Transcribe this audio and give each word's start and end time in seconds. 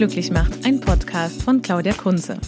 glücklich 0.00 0.30
macht, 0.30 0.64
ein 0.64 0.80
Podcast 0.80 1.42
von 1.42 1.60
Claudia 1.60 1.92
Kunze. 1.92 2.38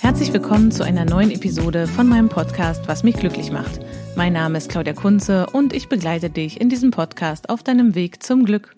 Herzlich 0.00 0.32
willkommen 0.32 0.72
zu 0.72 0.82
einer 0.82 1.04
neuen 1.04 1.30
Episode 1.30 1.86
von 1.86 2.08
meinem 2.08 2.28
Podcast 2.28 2.88
Was 2.88 3.04
mich 3.04 3.14
glücklich 3.14 3.52
macht. 3.52 3.78
Mein 4.16 4.32
Name 4.32 4.58
ist 4.58 4.68
Claudia 4.68 4.92
Kunze 4.92 5.46
und 5.52 5.72
ich 5.72 5.88
begleite 5.88 6.30
dich 6.30 6.60
in 6.60 6.68
diesem 6.68 6.90
Podcast 6.90 7.48
auf 7.48 7.62
deinem 7.62 7.94
Weg 7.94 8.24
zum 8.24 8.44
Glück. 8.44 8.74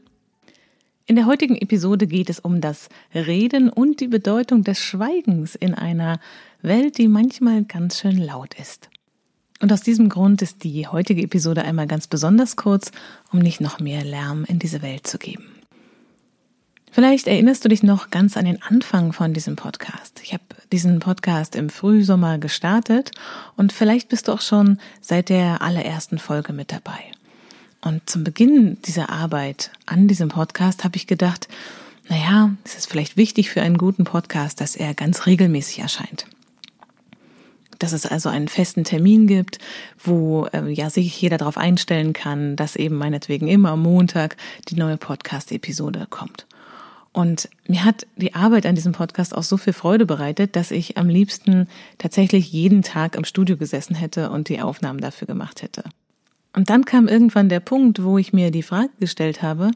In 1.07 1.17
der 1.17 1.25
heutigen 1.25 1.57
Episode 1.57 2.07
geht 2.07 2.29
es 2.29 2.39
um 2.39 2.61
das 2.61 2.91
Reden 3.15 3.71
und 3.71 4.01
die 4.01 4.09
Bedeutung 4.09 4.63
des 4.63 4.79
Schweigens 4.79 5.55
in 5.55 5.73
einer 5.73 6.21
Welt, 6.61 6.99
die 6.99 7.09
manchmal 7.09 7.65
ganz 7.65 7.99
schön 7.99 8.19
laut 8.19 8.53
ist. 8.61 8.91
Und 9.63 9.73
aus 9.73 9.81
diesem 9.81 10.11
Grund 10.11 10.43
ist 10.43 10.65
die 10.65 10.87
heutige 10.87 11.23
Episode 11.23 11.63
einmal 11.63 11.87
ganz 11.87 12.09
besonders 12.09 12.57
kurz, 12.57 12.93
um 13.33 13.39
nicht 13.39 13.63
noch 13.63 13.81
mehr 13.81 14.05
Lärm 14.05 14.45
in 14.45 14.59
diese 14.59 14.83
Welt 14.83 15.07
zu 15.07 15.17
geben. 15.17 15.60
Vielleicht 16.93 17.29
erinnerst 17.29 17.65
du 17.65 17.69
dich 17.69 17.85
noch 17.85 18.11
ganz 18.11 18.37
an 18.37 18.47
den 18.47 18.61
Anfang 18.63 19.13
von 19.13 19.33
diesem 19.33 19.55
Podcast. 19.55 20.21
Ich 20.25 20.33
habe 20.33 20.43
diesen 20.73 20.99
Podcast 20.99 21.55
im 21.55 21.71
Frühsommer 21.71 22.39
gestartet 22.39 23.13
und 23.57 23.73
vielleicht 23.73 24.09
bist 24.09 24.27
du 24.27 24.33
auch 24.33 24.41
schon 24.41 24.79
seit 25.01 25.29
der 25.29 25.63
allerersten 25.63 26.19
Folge 26.19 26.53
mit 26.53 26.73
dabei. 26.73 26.99
Und 27.81 28.11
zum 28.11 28.25
Beginn 28.25 28.77
dieser 28.83 29.09
Arbeit 29.09 29.71
an 29.87 30.09
diesem 30.09 30.29
Podcast 30.29 30.83
habe 30.83 30.97
ich 30.97 31.07
gedacht, 31.07 31.49
naja, 32.09 32.51
es 32.65 32.75
ist 32.75 32.91
vielleicht 32.91 33.17
wichtig 33.17 33.51
für 33.51 33.63
einen 33.63 33.79
guten 33.79 34.03
Podcast, 34.03 34.61
dass 34.61 34.75
er 34.75 34.93
ganz 34.95 35.27
regelmäßig 35.27 35.79
erscheint. 35.79 36.27
Dass 37.79 37.93
es 37.93 38.05
also 38.05 38.29
einen 38.29 38.49
festen 38.49 38.83
Termin 38.83 39.29
gibt, 39.29 39.61
wo 40.03 40.47
äh, 40.53 40.69
ja 40.69 40.91
sich 40.91 41.19
jeder 41.23 41.39
darauf 41.39 41.57
einstellen 41.57 42.13
kann, 42.13 42.57
dass 42.57 42.75
eben 42.75 42.97
meinetwegen 42.97 43.47
immer 43.47 43.71
am 43.71 43.83
Montag 43.83 44.37
die 44.69 44.75
neue 44.75 44.97
Podcast-Episode 44.97 46.09
kommt. 46.11 46.47
Und 47.13 47.49
mir 47.67 47.85
hat 47.85 48.07
die 48.17 48.35
Arbeit 48.35 48.67
an 48.67 48.77
diesem 48.77 48.93
Podcast 48.93 49.35
auch 49.35 49.43
so 49.43 49.57
viel 49.57 49.73
Freude 49.73 50.07
bereitet, 50.07 50.55
dass 50.55 50.71
ich 50.71 50.97
am 50.97 51.09
liebsten 51.09 51.67
tatsächlich 51.99 52.53
jeden 52.53 52.83
Tag 52.83 53.17
im 53.17 53.25
Studio 53.25 53.57
gesessen 53.57 53.97
hätte 53.97 54.31
und 54.31 54.49
die 54.49 54.61
Aufnahmen 54.61 55.01
dafür 55.01 55.27
gemacht 55.27 55.63
hätte. 55.63 55.83
Und 56.53 56.71
dann 56.71 56.85
kam 56.85 57.09
irgendwann 57.09 57.49
der 57.49 57.61
Punkt, 57.61 58.03
wo 58.03 58.19
ich 58.19 58.33
mir 58.33 58.51
die 58.51 58.63
Frage 58.63 58.91
gestellt 58.99 59.43
habe, 59.43 59.71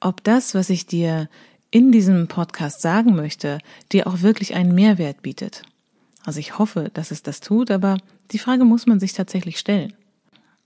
ob 0.00 0.24
das, 0.24 0.54
was 0.54 0.70
ich 0.70 0.86
dir 0.86 1.28
in 1.70 1.92
diesem 1.92 2.28
Podcast 2.28 2.80
sagen 2.80 3.14
möchte, 3.14 3.58
dir 3.92 4.06
auch 4.06 4.22
wirklich 4.22 4.54
einen 4.54 4.74
Mehrwert 4.74 5.22
bietet. 5.22 5.62
Also 6.24 6.40
ich 6.40 6.58
hoffe, 6.58 6.90
dass 6.92 7.10
es 7.10 7.22
das 7.22 7.40
tut, 7.40 7.70
aber 7.70 7.98
die 8.32 8.38
Frage 8.38 8.64
muss 8.64 8.86
man 8.86 9.00
sich 9.00 9.12
tatsächlich 9.12 9.58
stellen. 9.58 9.92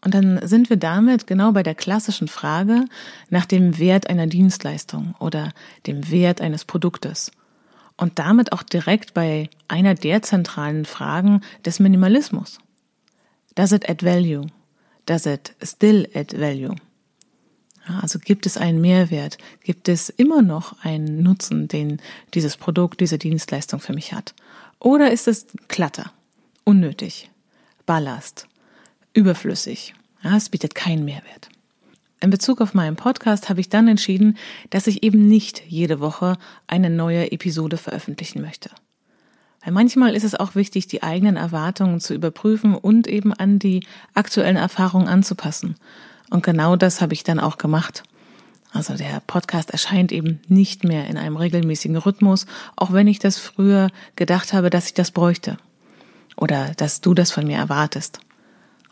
Und 0.05 0.15
dann 0.15 0.47
sind 0.47 0.69
wir 0.69 0.77
damit 0.77 1.27
genau 1.27 1.53
bei 1.53 1.63
der 1.63 1.77
klassischen 1.77 2.29
Frage 2.29 2.87
nach 3.31 3.47
dem 3.47 3.79
Wert 3.79 4.11
einer 4.11 4.27
Dienstleistung 4.27 5.15
oder 5.21 5.53
dem 5.87 6.11
Wert 6.11 6.41
eines 6.41 6.65
Produktes. 6.65 7.31
Und 7.97 8.19
damit 8.19 8.53
auch 8.53 8.65
direkt 8.65 9.15
bei 9.15 9.49
einer 9.69 9.95
der 9.95 10.23
zentralen 10.23 10.87
Fragen 10.87 11.41
des 11.65 11.79
Minimalismus. 11.79 12.59
Does 13.55 13.71
it 13.71 13.89
add 13.89 14.05
value? 14.05 14.47
Does 15.07 15.27
it 15.27 15.55
still 15.63 16.09
add 16.15 16.39
value? 16.39 16.75
Also 18.01 18.19
gibt 18.19 18.47
es 18.47 18.57
einen 18.57 18.81
Mehrwert? 18.81 19.39
Gibt 19.63 19.89
es 19.89 20.09
immer 20.09 20.43
noch 20.43 20.83
einen 20.85 21.23
Nutzen, 21.23 21.69
den 21.69 22.01
dieses 22.35 22.57
Produkt, 22.57 23.01
diese 23.01 23.19
Dienstleistung 23.19 23.81
für 23.81 23.93
mich 23.93 24.13
hat? 24.13 24.35
Oder 24.79 25.13
ist 25.13 25.29
es 25.29 25.47
Klatter, 25.69 26.13
unnötig, 26.65 27.31
Ballast, 27.87 28.49
überflüssig. 29.15 29.95
Ja, 30.23 30.37
es 30.37 30.49
bietet 30.49 30.75
keinen 30.75 31.05
Mehrwert. 31.05 31.49
In 32.21 32.31
Bezug 32.31 32.61
auf 32.61 32.73
meinen 32.73 32.95
Podcast 32.95 33.49
habe 33.49 33.61
ich 33.61 33.69
dann 33.69 33.89
entschieden, 33.89 34.39
dass 34.71 34.87
ich 34.87 35.03
eben 35.03 35.27
nicht 35.27 35.63
jede 35.67 35.99
Woche 35.99 36.37
eine 36.69 36.89
neue 36.89 37.33
Episode 37.33 37.77
veröffentlichen 37.77 38.41
möchte. 38.41 38.71
Weil 39.65 39.73
manchmal 39.73 40.15
ist 40.15 40.25
es 40.25 40.37
auch 40.37 40.55
wichtig, 40.55 40.87
die 40.87 41.03
eigenen 41.03 41.37
Erwartungen 41.37 42.01
zu 42.01 42.15
überprüfen 42.15 42.75
und 42.75 43.09
eben 43.09 43.33
an 43.33 43.59
die 43.59 43.85
aktuellen 44.15 44.57
Erfahrungen 44.57 45.09
anzupassen. 45.09 45.75
Und 46.31 46.45
genau 46.45 46.77
das 46.77 47.01
habe 47.01 47.13
ich 47.15 47.25
dann 47.25 47.41
auch 47.41 47.59
gemacht. 47.59 48.05
Also 48.73 48.95
der 48.95 49.21
Podcast 49.27 49.71
erscheint 49.71 50.13
eben 50.13 50.41
nicht 50.49 50.83
mehr 50.85 51.07
in 51.09 51.19
einem 51.19 51.37
regelmäßigen 51.37 51.97
Rhythmus, 51.97 52.47
auch 52.77 52.93
wenn 52.93 53.07
ich 53.07 53.19
das 53.19 53.39
früher 53.39 53.89
gedacht 54.17 54.53
habe, 54.53 54.71
dass 54.71 54.87
ich 54.87 54.95
das 54.95 55.11
bräuchte. 55.11 55.59
Oder 56.37 56.73
dass 56.77 57.01
du 57.01 57.15
das 57.15 57.31
von 57.31 57.47
mir 57.47 57.59
erwartest. 57.59 58.21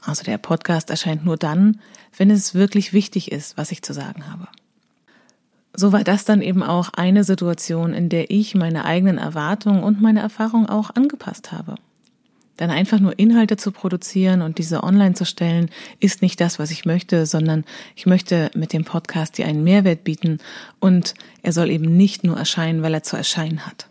Also 0.03 0.25
der 0.25 0.39
Podcast 0.39 0.91
erscheint 0.91 1.25
nur 1.25 1.37
dann, 1.37 1.81
wenn 2.17 2.31
es 2.31 2.55
wirklich 2.55 2.93
wichtig 2.93 3.33
ist, 3.33 3.57
was 3.57 3.73
ich 3.73 3.83
zu 3.83 3.93
sagen 3.93 4.31
habe. 4.31 4.49
So 5.75 5.93
war 5.93 6.05
das 6.05 6.25
dann 6.25 6.43
eben 6.43 6.63
auch 6.63 6.91
eine 6.95 7.25
Situation, 7.25 7.93
in 7.95 8.09
der 8.09 8.31
ich 8.31 8.55
meine 8.55 8.85
eigenen 8.85 9.19
Erwartungen 9.19 9.83
und 9.83 10.01
meine 10.01 10.21
Erfahrungen 10.21 10.67
auch 10.67 10.91
angepasst 10.95 11.53
habe. 11.53 11.77
Denn 12.59 12.71
einfach 12.71 13.01
nur 13.01 13.19
Inhalte 13.19 13.57
zu 13.57 13.73
produzieren 13.73 14.43
und 14.43 14.59
diese 14.59 14.83
online 14.83 15.15
zu 15.15 15.25
stellen, 15.25 15.71
ist 15.99 16.21
nicht 16.21 16.41
das, 16.41 16.59
was 16.59 16.71
ich 16.71 16.85
möchte, 16.85 17.25
sondern 17.25 17.65
ich 17.97 18.05
möchte 18.05 18.51
mit 18.55 18.75
dem 18.75 18.85
Podcast 18.85 19.39
dir 19.39 19.47
einen 19.47 19.65
Mehrwert 19.65 20.05
bieten 20.05 20.39
und 20.79 21.15
er 21.43 21.53
soll 21.53 21.71
eben 21.71 21.97
nicht 21.97 22.23
nur 22.23 22.37
erscheinen, 22.37 22.83
weil 22.83 22.93
er 22.93 23.03
zu 23.03 23.17
erscheinen 23.17 23.67
hat. 23.67 23.89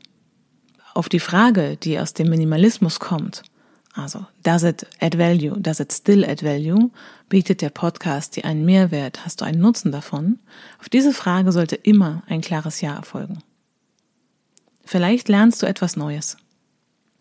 Auf 0.93 1.09
die 1.09 1.19
Frage, 1.19 1.77
die 1.77 1.99
aus 1.99 2.13
dem 2.13 2.29
Minimalismus 2.29 2.99
kommt, 2.99 3.41
also, 3.93 4.27
does 4.43 4.63
it 4.63 4.85
add 4.99 5.17
value? 5.17 5.55
Does 5.59 5.79
it 5.79 5.91
still 5.91 6.23
add 6.23 6.43
value? 6.43 6.91
Bietet 7.27 7.61
der 7.61 7.69
Podcast 7.69 8.35
dir 8.35 8.45
einen 8.45 8.65
Mehrwert? 8.65 9.25
Hast 9.25 9.41
du 9.41 9.45
einen 9.45 9.61
Nutzen 9.61 9.91
davon? 9.91 10.39
Auf 10.79 10.89
diese 10.89 11.13
Frage 11.13 11.51
sollte 11.51 11.75
immer 11.75 12.23
ein 12.27 12.41
klares 12.41 12.81
Ja 12.81 12.95
erfolgen. 12.95 13.39
Vielleicht 14.85 15.27
lernst 15.27 15.61
du 15.61 15.65
etwas 15.65 15.95
Neues. 15.95 16.37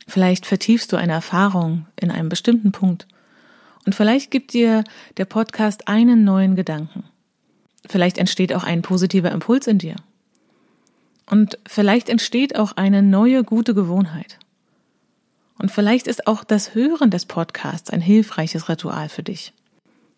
Vielleicht 0.07 0.47
vertiefst 0.47 0.93
du 0.93 0.97
eine 0.97 1.12
Erfahrung 1.12 1.87
in 1.97 2.11
einem 2.11 2.28
bestimmten 2.28 2.73
Punkt. 2.73 3.07
Und 3.84 3.95
vielleicht 3.95 4.31
gibt 4.31 4.53
dir 4.53 4.84
der 5.17 5.25
Podcast 5.25 5.89
einen 5.89 6.25
neuen 6.25 6.57
Gedanken. 6.57 7.05
Vielleicht 7.87 8.19
entsteht 8.19 8.55
auch 8.55 8.65
ein 8.65 8.83
positiver 8.83 9.33
Impuls 9.33 9.67
in 9.67 9.78
dir. 9.78 9.97
Und 11.27 11.59
vielleicht 11.67 12.09
entsteht 12.09 12.57
auch 12.57 12.73
eine 12.77 13.03
neue 13.03 13.45
gute 13.45 13.75
Gewohnheit. 13.75 14.39
Und 15.59 15.71
vielleicht 15.71 16.07
ist 16.07 16.27
auch 16.27 16.45
das 16.45 16.75
Hören 16.75 17.11
des 17.11 17.27
Podcasts 17.27 17.91
ein 17.91 18.01
hilfreiches 18.01 18.69
Ritual 18.69 19.09
für 19.09 19.23
dich. 19.23 19.53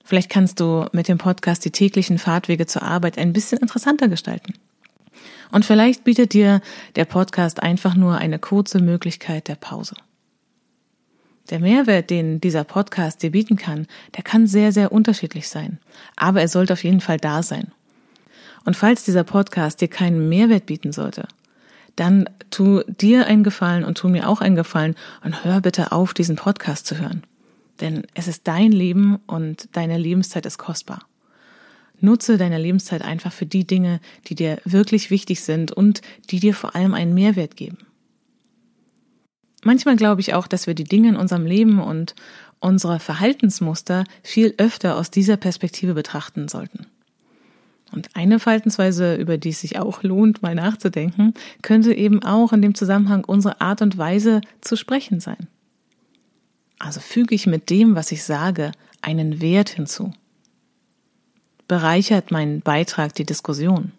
Vielleicht 0.05 0.31
kannst 0.31 0.61
du 0.61 0.87
mit 0.93 1.09
dem 1.09 1.19
Podcast 1.19 1.65
die 1.65 1.71
täglichen 1.71 2.19
Fahrtwege 2.19 2.67
zur 2.67 2.83
Arbeit 2.83 3.17
ein 3.17 3.33
bisschen 3.33 3.59
interessanter 3.59 4.09
gestalten. 4.09 4.55
Und 5.51 5.65
vielleicht 5.65 6.05
bietet 6.05 6.33
dir 6.33 6.61
der 6.97 7.05
Podcast 7.05 7.63
einfach 7.63 7.95
nur 7.95 8.19
eine 8.19 8.39
kurze 8.39 8.81
Möglichkeit 8.81 9.49
der 9.49 9.57
Pause. 9.57 9.95
Der 11.51 11.59
Mehrwert, 11.59 12.11
den 12.11 12.41
dieser 12.41 12.65
Podcast 12.65 13.23
dir 13.23 13.33
bieten 13.33 13.57
kann, 13.57 13.87
der 14.17 14.23
kann 14.23 14.47
sehr, 14.47 14.73
sehr 14.73 14.93
unterschiedlich 14.93 15.49
sein. 15.49 15.79
Aber 16.17 16.41
er 16.41 16.49
sollte 16.49 16.75
auf 16.75 16.85
jeden 16.85 17.01
Fall 17.01 17.17
da 17.17 17.43
sein. 17.43 17.73
Und 18.65 18.77
falls 18.77 19.05
dieser 19.05 19.25
Podcast 19.25 19.81
dir 19.81 19.89
keinen 19.89 20.29
Mehrwert 20.29 20.67
bieten 20.67 20.93
sollte, 20.93 21.27
dann 21.97 22.29
tu 22.51 22.83
dir 22.87 23.27
einen 23.27 23.45
Gefallen 23.45 23.85
und 23.85 23.97
tu 23.99 24.09
mir 24.09 24.29
auch 24.29 24.41
einen 24.41 24.57
Gefallen 24.57 24.95
und 25.25 25.45
hör 25.45 25.61
bitte 25.61 25.93
auf, 25.93 26.15
diesen 26.15 26.37
Podcast 26.37 26.87
zu 26.87 26.99
hören. 26.99 27.23
Denn 27.81 28.07
es 28.15 28.29
ist 28.29 28.47
dein 28.47 28.73
Leben 28.73 29.17
und 29.27 29.69
deine 29.73 29.99
Lebenszeit 29.99 30.47
ist 30.47 30.59
kostbar. 30.59 31.07
Nutze 32.01 32.39
deine 32.39 32.59
Lebenszeit 32.59 33.03
einfach 33.03 33.33
für 33.33 33.47
die 33.47 33.67
Dinge, 33.67 34.01
die 34.27 34.35
dir 34.35 34.59
wirklich 34.65 35.11
wichtig 35.11 35.43
sind 35.43 35.73
und 35.73 36.01
die 36.31 36.41
dir 36.41 36.55
vor 36.55 36.75
allem 36.75 36.95
einen 36.95 37.15
Mehrwert 37.15 37.57
geben. 37.57 37.79
Manchmal 39.63 39.97
glaube 39.97 40.23
ich 40.23 40.33
auch, 40.33 40.47
dass 40.47 40.67
wir 40.67 40.75
die 40.75 40.85
Dinge 40.85 41.11
in 41.11 41.17
unserem 41.17 41.45
Leben 41.45 41.81
und 41.81 42.15
unsere 42.61 42.99
Verhaltensmuster 43.01 44.05
viel 44.23 44.55
öfter 44.57 44.97
aus 44.97 45.11
dieser 45.11 45.37
Perspektive 45.37 45.93
betrachten 45.93 46.49
sollten. 46.49 46.87
Und 47.93 48.09
eine 48.15 48.39
Verhaltensweise, 48.39 49.17
über 49.17 49.39
die 49.39 49.51
es 49.51 49.61
sich 49.61 49.79
auch 49.79 50.03
lohnt, 50.03 50.43
mal 50.43 50.55
nachzudenken, 50.55 51.35
könnte 51.63 51.95
eben 51.95 52.23
auch 52.23 52.53
in 52.53 52.63
dem 52.63 52.75
Zusammenhang 52.75 53.25
unsere 53.25 53.61
Art 53.61 53.83
und 53.83 53.99
Weise 53.99 54.41
zu 54.61 54.77
sprechen 54.77 55.21
sein. 55.21 55.49
Also 56.79 57.01
füge 57.01 57.35
ich 57.35 57.47
mit 57.47 57.69
dem, 57.71 57.95
was 57.95 58.11
ich 58.13 58.25
sage, 58.25 58.73
einen 59.03 59.41
Wert 59.41 59.71
hinzu. 59.71 60.13
Bereichert 61.69 62.31
mein 62.31 62.61
Beitrag 62.61 63.15
die 63.15 63.27
Diskussion? 63.27 63.93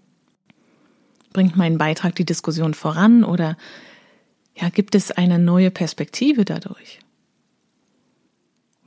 Bringt 1.32 1.56
mein 1.56 1.78
Beitrag 1.78 2.16
die 2.16 2.26
Diskussion 2.26 2.74
voran 2.74 3.24
oder 3.24 3.56
ja, 4.56 4.70
gibt 4.70 4.96
es 4.96 5.12
eine 5.12 5.40
neue 5.40 5.72
Perspektive 5.72 6.44
dadurch? 6.44 7.00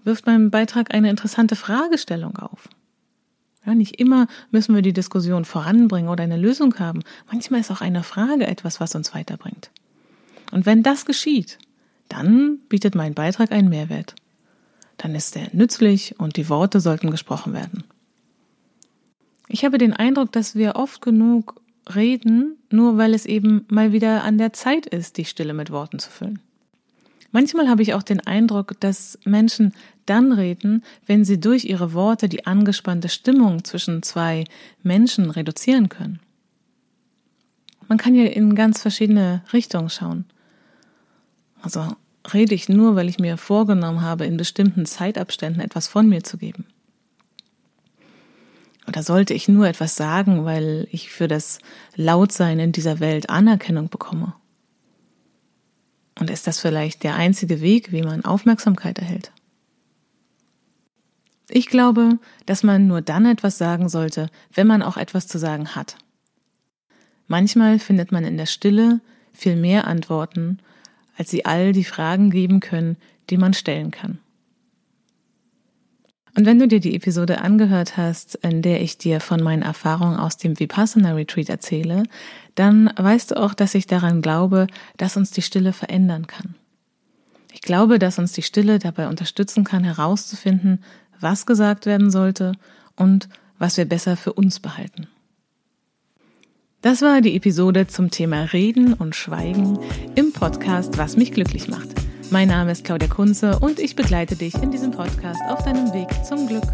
Wirft 0.02 0.26
mein 0.26 0.50
Beitrag 0.50 0.92
eine 0.92 1.08
interessante 1.08 1.56
Fragestellung 1.56 2.36
auf? 2.36 2.68
Ja, 3.66 3.74
nicht 3.74 3.98
immer 3.98 4.26
müssen 4.50 4.74
wir 4.74 4.82
die 4.82 4.92
Diskussion 4.92 5.44
voranbringen 5.44 6.10
oder 6.10 6.22
eine 6.22 6.36
Lösung 6.36 6.78
haben. 6.78 7.02
Manchmal 7.30 7.60
ist 7.60 7.70
auch 7.70 7.80
eine 7.80 8.02
Frage 8.02 8.46
etwas, 8.46 8.80
was 8.80 8.94
uns 8.94 9.14
weiterbringt. 9.14 9.70
Und 10.52 10.66
wenn 10.66 10.82
das 10.82 11.06
geschieht, 11.06 11.58
dann 12.08 12.58
bietet 12.68 12.94
mein 12.94 13.14
Beitrag 13.14 13.52
einen 13.52 13.70
Mehrwert. 13.70 14.14
Dann 14.98 15.14
ist 15.14 15.36
er 15.36 15.48
nützlich 15.52 16.18
und 16.18 16.36
die 16.36 16.48
Worte 16.48 16.80
sollten 16.80 17.10
gesprochen 17.10 17.54
werden. 17.54 17.84
Ich 19.48 19.64
habe 19.64 19.78
den 19.78 19.92
Eindruck, 19.92 20.32
dass 20.32 20.54
wir 20.54 20.76
oft 20.76 21.00
genug 21.02 21.60
reden, 21.94 22.56
nur 22.70 22.96
weil 22.96 23.14
es 23.14 23.26
eben 23.26 23.66
mal 23.68 23.92
wieder 23.92 24.24
an 24.24 24.38
der 24.38 24.52
Zeit 24.52 24.86
ist, 24.86 25.16
die 25.16 25.24
Stille 25.24 25.54
mit 25.54 25.70
Worten 25.70 25.98
zu 25.98 26.10
füllen. 26.10 26.40
Manchmal 27.34 27.68
habe 27.68 27.82
ich 27.82 27.94
auch 27.94 28.04
den 28.04 28.20
Eindruck, 28.20 28.78
dass 28.78 29.18
Menschen 29.24 29.72
dann 30.06 30.30
reden, 30.30 30.84
wenn 31.04 31.24
sie 31.24 31.40
durch 31.40 31.64
ihre 31.64 31.92
Worte 31.92 32.28
die 32.28 32.46
angespannte 32.46 33.08
Stimmung 33.08 33.64
zwischen 33.64 34.04
zwei 34.04 34.44
Menschen 34.84 35.30
reduzieren 35.30 35.88
können. 35.88 36.20
Man 37.88 37.98
kann 37.98 38.14
ja 38.14 38.24
in 38.26 38.54
ganz 38.54 38.80
verschiedene 38.80 39.42
Richtungen 39.52 39.90
schauen. 39.90 40.26
Also 41.60 41.96
rede 42.32 42.54
ich 42.54 42.68
nur, 42.68 42.94
weil 42.94 43.08
ich 43.08 43.18
mir 43.18 43.36
vorgenommen 43.36 44.02
habe, 44.02 44.26
in 44.26 44.36
bestimmten 44.36 44.86
Zeitabständen 44.86 45.60
etwas 45.60 45.88
von 45.88 46.08
mir 46.08 46.22
zu 46.22 46.38
geben. 46.38 46.66
Oder 48.86 49.02
sollte 49.02 49.34
ich 49.34 49.48
nur 49.48 49.66
etwas 49.66 49.96
sagen, 49.96 50.44
weil 50.44 50.86
ich 50.92 51.10
für 51.10 51.26
das 51.26 51.58
Lautsein 51.96 52.60
in 52.60 52.70
dieser 52.70 53.00
Welt 53.00 53.28
Anerkennung 53.28 53.88
bekomme? 53.88 54.34
Und 56.24 56.30
ist 56.30 56.46
das 56.46 56.58
vielleicht 56.58 57.02
der 57.02 57.16
einzige 57.16 57.60
Weg, 57.60 57.92
wie 57.92 58.00
man 58.00 58.24
Aufmerksamkeit 58.24 58.98
erhält? 58.98 59.30
Ich 61.50 61.66
glaube, 61.66 62.18
dass 62.46 62.62
man 62.62 62.86
nur 62.86 63.02
dann 63.02 63.26
etwas 63.26 63.58
sagen 63.58 63.90
sollte, 63.90 64.30
wenn 64.50 64.66
man 64.66 64.80
auch 64.80 64.96
etwas 64.96 65.26
zu 65.26 65.36
sagen 65.36 65.74
hat. 65.74 65.98
Manchmal 67.26 67.78
findet 67.78 68.10
man 68.10 68.24
in 68.24 68.38
der 68.38 68.46
Stille 68.46 69.02
viel 69.34 69.54
mehr 69.54 69.86
Antworten, 69.86 70.60
als 71.18 71.28
sie 71.28 71.44
all 71.44 71.74
die 71.74 71.84
Fragen 71.84 72.30
geben 72.30 72.60
können, 72.60 72.96
die 73.28 73.36
man 73.36 73.52
stellen 73.52 73.90
kann. 73.90 74.18
Und 76.36 76.46
wenn 76.46 76.58
du 76.58 76.66
dir 76.66 76.80
die 76.80 76.96
Episode 76.96 77.40
angehört 77.40 77.96
hast, 77.96 78.34
in 78.36 78.60
der 78.60 78.82
ich 78.82 78.98
dir 78.98 79.20
von 79.20 79.42
meinen 79.42 79.62
Erfahrungen 79.62 80.18
aus 80.18 80.36
dem 80.36 80.58
Vipassana 80.58 81.12
Retreat 81.12 81.48
erzähle, 81.48 82.02
dann 82.56 82.90
weißt 82.96 83.30
du 83.30 83.40
auch, 83.40 83.54
dass 83.54 83.74
ich 83.74 83.86
daran 83.86 84.20
glaube, 84.20 84.66
dass 84.96 85.16
uns 85.16 85.30
die 85.30 85.42
Stille 85.42 85.72
verändern 85.72 86.26
kann. 86.26 86.56
Ich 87.52 87.62
glaube, 87.62 88.00
dass 88.00 88.18
uns 88.18 88.32
die 88.32 88.42
Stille 88.42 88.80
dabei 88.80 89.08
unterstützen 89.08 89.62
kann, 89.62 89.84
herauszufinden, 89.84 90.82
was 91.20 91.46
gesagt 91.46 91.86
werden 91.86 92.10
sollte 92.10 92.52
und 92.96 93.28
was 93.58 93.76
wir 93.76 93.84
besser 93.84 94.16
für 94.16 94.32
uns 94.32 94.58
behalten. 94.58 95.06
Das 96.82 97.00
war 97.00 97.20
die 97.20 97.36
Episode 97.36 97.86
zum 97.86 98.10
Thema 98.10 98.42
Reden 98.42 98.92
und 98.92 99.14
Schweigen 99.14 99.78
im 100.16 100.32
Podcast 100.32 100.98
Was 100.98 101.16
mich 101.16 101.32
glücklich 101.32 101.68
macht. 101.68 101.93
Mein 102.34 102.48
Name 102.48 102.72
ist 102.72 102.82
Claudia 102.82 103.06
Kunze 103.06 103.60
und 103.60 103.78
ich 103.78 103.94
begleite 103.94 104.34
dich 104.34 104.54
in 104.60 104.72
diesem 104.72 104.90
Podcast 104.90 105.40
auf 105.48 105.62
deinem 105.62 105.92
Weg 105.92 106.08
zum 106.24 106.48
Glück. 106.48 106.64